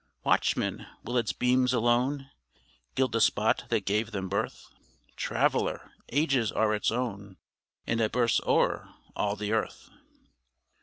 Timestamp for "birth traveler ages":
4.29-6.51